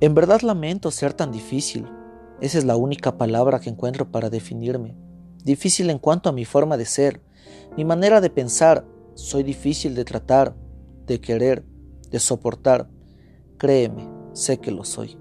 [0.00, 1.86] En verdad lamento ser tan difícil.
[2.40, 4.96] Esa es la única palabra que encuentro para definirme.
[5.44, 7.20] Difícil en cuanto a mi forma de ser,
[7.76, 8.86] mi manera de pensar.
[9.14, 10.56] Soy difícil de tratar,
[11.06, 11.66] de querer,
[12.10, 12.88] de soportar.
[13.58, 15.18] Créeme, sé que lo soy.